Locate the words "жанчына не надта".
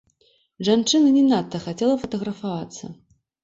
0.69-1.63